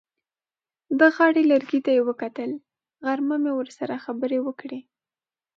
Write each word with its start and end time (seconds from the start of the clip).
د 0.99 1.01
غاړې 1.15 1.43
لرګي 1.51 1.79
ته 1.85 1.91
یې 1.97 2.03
کتل: 2.21 2.51
غرمه 3.05 3.37
مې 3.43 3.51
ورسره 3.55 3.95
خبرې 4.05 4.39
وکړې. 4.45 4.79